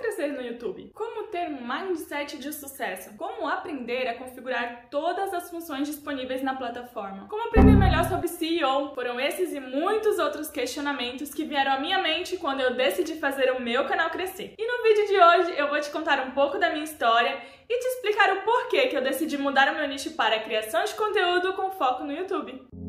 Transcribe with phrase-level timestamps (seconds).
[0.00, 0.90] crescer no YouTube?
[0.94, 3.16] Como ter um mindset de sucesso?
[3.16, 7.28] Como aprender a configurar todas as funções disponíveis na plataforma?
[7.28, 8.94] Como aprender melhor sobre SEO?
[8.94, 13.52] Foram esses e muitos outros questionamentos que vieram à minha mente quando eu decidi fazer
[13.52, 14.54] o meu canal crescer.
[14.58, 17.38] E no vídeo de hoje eu vou te contar um pouco da minha história
[17.68, 20.84] e te explicar o porquê que eu decidi mudar o meu nicho para a criação
[20.84, 22.79] de conteúdo com foco no YouTube.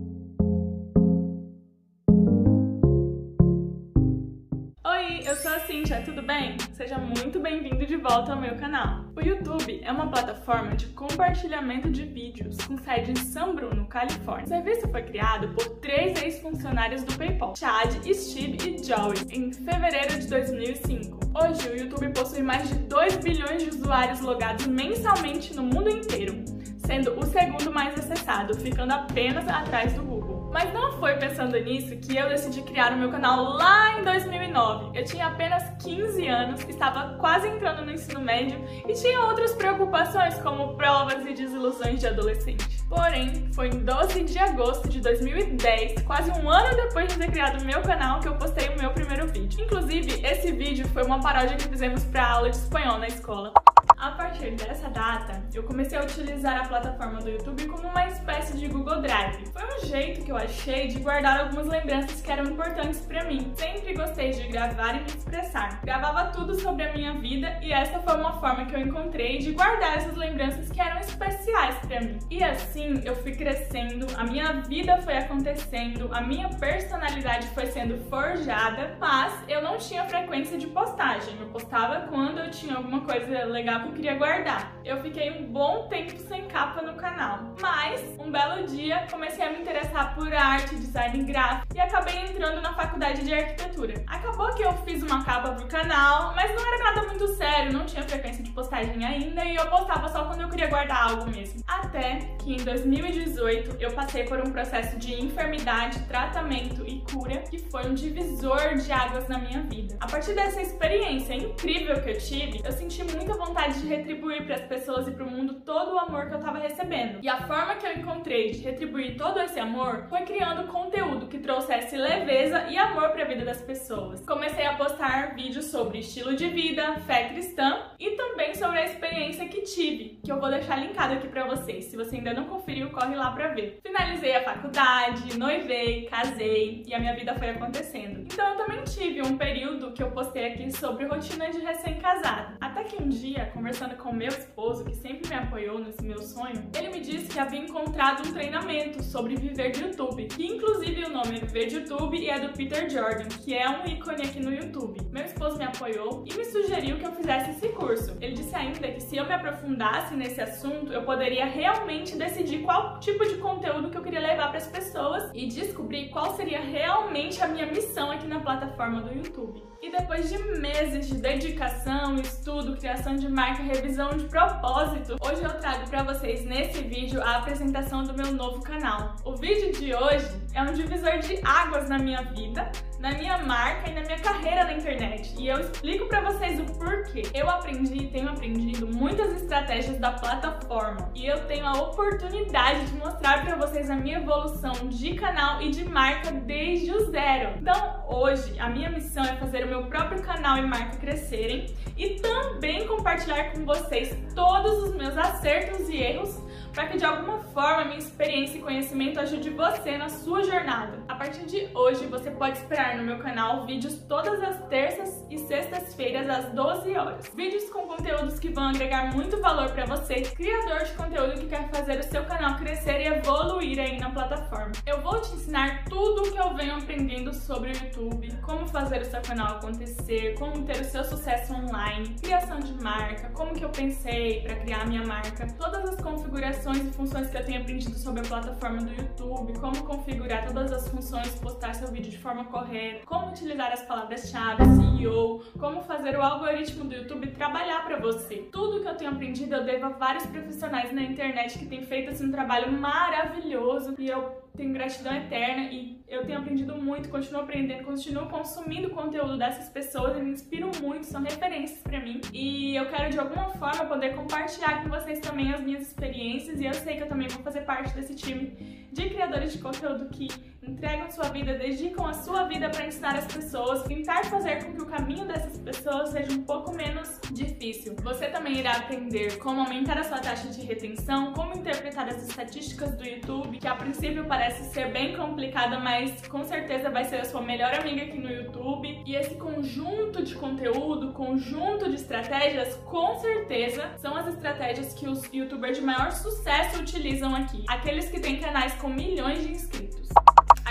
[5.92, 6.56] Sou a Cintia, tudo bem?
[6.72, 9.06] Seja muito bem-vindo de volta ao meu canal.
[9.14, 14.46] O YouTube é uma plataforma de compartilhamento de vídeos com sede em São Bruno, Califórnia.
[14.46, 20.20] O serviço foi criado por três ex-funcionários do PayPal, Chad, Steve e Joey, em fevereiro
[20.20, 21.20] de 2005.
[21.34, 26.44] Hoje, o YouTube possui mais de 2 bilhões de usuários logados mensalmente no mundo inteiro,
[26.86, 30.21] sendo o segundo mais acessado, ficando apenas atrás do Google.
[30.52, 35.00] Mas não foi pensando nisso que eu decidi criar o meu canal lá em 2009.
[35.00, 40.38] Eu tinha apenas 15 anos, estava quase entrando no ensino médio e tinha outras preocupações
[40.40, 42.84] como provas e desilusões de adolescente.
[42.90, 47.62] Porém, foi em 12 de agosto de 2010, quase um ano depois de ter criado
[47.62, 49.64] o meu canal, que eu postei o meu primeiro vídeo.
[49.64, 53.54] Inclusive, esse vídeo foi uma paródia que fizemos para aula de espanhol na escola.
[54.02, 58.58] A partir dessa data, eu comecei a utilizar a plataforma do YouTube como uma espécie
[58.58, 59.46] de Google Drive.
[59.54, 63.54] Foi um jeito que eu achei de guardar algumas lembranças que eram importantes para mim.
[63.56, 65.80] Sempre gostei de gravar e me expressar.
[65.84, 69.52] Gravava tudo sobre a minha vida e essa foi uma forma que eu encontrei de
[69.52, 72.18] guardar essas lembranças que eram especiais para mim.
[72.32, 78.04] E assim eu fui crescendo, a minha vida foi acontecendo, a minha personalidade foi sendo
[78.10, 81.40] forjada, mas eu não tinha frequência de postagem.
[81.40, 84.81] Eu postava quando eu tinha alguma coisa legal eu queria guardar.
[84.84, 89.52] Eu fiquei um bom tempo sem capa no canal, mas um belo dia comecei a
[89.52, 94.04] me interessar por arte, design gráfico e acabei entrando na faculdade de arquitetura.
[94.08, 97.86] Acabou que eu fiz uma capa pro canal, mas não era nada muito sério, não
[97.86, 101.62] tinha frequência de postagem ainda e eu postava só quando eu queria guardar algo mesmo.
[101.68, 107.60] Até que em 2018 eu passei por um processo de enfermidade, tratamento e cura que
[107.60, 109.96] foi um divisor de águas na minha vida.
[110.00, 114.71] A partir dessa experiência incrível que eu tive, eu senti muita vontade de retribuir para
[114.72, 117.20] pessoas e para o mundo todo o amor que eu estava recebendo.
[117.22, 121.40] E a forma que eu encontrei de retribuir todo esse amor foi criando conteúdo que
[121.40, 124.26] trouxesse leveza e amor para a vida das pessoas.
[124.26, 129.46] Comecei a postar vídeos sobre estilo de vida, fé cristã e também sobre a experiência
[129.50, 131.86] que tive, que eu vou deixar linkado aqui para vocês.
[131.86, 133.82] Se você ainda não conferiu, corre lá para ver.
[133.86, 138.22] Finalizei a faculdade, noivei, casei e a minha vida foi acontecendo.
[138.22, 142.56] Então eu também tive um período que eu postei aqui sobre rotina de recém-casado.
[142.62, 145.11] Até que um dia, conversando conversando com meu esposo, que sempre
[145.52, 149.82] apoiou nesse meu sonho, ele me disse que havia encontrado um treinamento sobre viver de
[149.82, 153.54] YouTube, que inclusive o nome é Viver de YouTube e é do Peter Jordan, que
[153.54, 155.02] é um ícone aqui no YouTube.
[155.12, 158.16] Meu esposo me apoiou e me sugeriu que eu fizesse esse curso.
[158.22, 162.98] Ele disse ainda que se eu me aprofundasse nesse assunto, eu poderia realmente decidir qual
[163.02, 167.42] tipo de conteúdo que eu queria levar para as pessoas e descobrir qual seria realmente
[167.44, 169.62] a minha missão aqui na plataforma do YouTube.
[169.82, 175.16] E depois de meses de dedicação, estudo, criação de marca revisão de propósito.
[175.20, 179.16] Hoje eu trago para vocês nesse vídeo a apresentação do meu novo canal.
[179.26, 183.90] O vídeo de hoje é um divisor de águas na minha vida, na minha marca
[183.90, 185.34] e na minha carreira na internet.
[185.38, 187.24] E eu explico para vocês o porquê.
[187.34, 192.94] Eu aprendi e tenho aprendido muitas estratégias da plataforma e eu tenho a oportunidade de
[192.98, 197.58] mostrar para vocês a minha evolução de canal e de marca desde o zero.
[197.60, 202.20] Então, hoje a minha missão é fazer o meu próprio canal e marca crescerem e
[202.20, 206.40] também compartilhar com vocês todos os meus acertos e erros
[206.74, 211.00] para que de alguma forma minha experiência e conhecimento ajude você na sua jornada.
[211.08, 215.38] A partir de hoje você pode esperar no meu canal vídeos todas as terças e
[215.38, 217.32] sextas-feiras às 12 horas.
[217.36, 221.70] Vídeos com conteúdos que vão agregar muito valor para você, criador de conteúdo que quer
[221.70, 224.72] fazer o seu canal crescer e evoluir aí na plataforma.
[224.86, 229.02] Eu vou te ensinar tudo o que eu venho aprendendo sobre o YouTube, como fazer
[229.02, 233.64] o seu canal acontecer, como ter o seu sucesso online, criação de marca, como que
[233.64, 237.46] eu pensei para criar a minha marca, todas as configurações configurações e funções que eu
[237.46, 242.10] tenho aprendido sobre a plataforma do YouTube, como configurar todas as funções, postar seu vídeo
[242.10, 247.84] de forma correta, como utilizar as palavras-chave, SEO, como fazer o algoritmo do YouTube trabalhar
[247.84, 248.48] para você.
[248.52, 252.12] Tudo que eu tenho aprendido eu devo a vários profissionais na internet que têm feito
[252.12, 257.42] assim, um trabalho maravilhoso e eu tenho gratidão eterna e eu tenho aprendido muito, continuo
[257.42, 262.20] aprendendo, continuo consumindo conteúdo dessas pessoas e me inspiram muito, são referências para mim.
[262.34, 266.66] E eu quero de alguma forma poder compartilhar com vocês também as minhas experiências e
[266.66, 270.28] eu sei que eu também vou fazer parte desse time de criadores de conteúdo que
[270.62, 274.82] entregam sua vida, dedicam a sua vida para ensinar as pessoas, tentar fazer com que
[274.82, 279.98] o caminho dessas pessoas seja um pouco menos exercício, você também irá aprender como aumentar
[279.98, 284.64] a sua taxa de retenção, como interpretar as estatísticas do YouTube, que a princípio parece
[284.72, 289.04] ser bem complicada, mas com certeza vai ser a sua melhor amiga aqui no YouTube.
[289.06, 295.32] E esse conjunto de conteúdo, conjunto de estratégias, com certeza são as estratégias que os
[295.32, 297.64] youtubers de maior sucesso utilizam aqui.
[297.68, 300.10] Aqueles que têm canais com milhões de inscritos.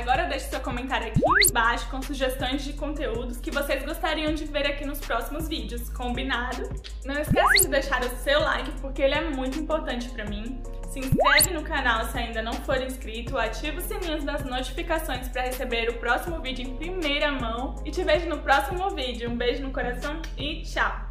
[0.01, 4.67] Agora deixe seu comentário aqui embaixo com sugestões de conteúdos que vocês gostariam de ver
[4.67, 6.71] aqui nos próximos vídeos, combinado?
[7.05, 10.59] Não esqueça de deixar o seu like porque ele é muito importante para mim.
[10.89, 15.43] Se inscreve no canal se ainda não for inscrito, ativa o sininho das notificações para
[15.43, 19.29] receber o próximo vídeo em primeira mão e te vejo no próximo vídeo.
[19.29, 21.10] Um beijo no coração e tchau!